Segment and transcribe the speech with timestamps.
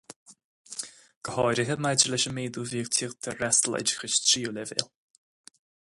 [1.27, 4.91] Go háirithe maidir leis an méadú a bhí ag teacht ar fhreastal oideachais tríú leibhéal.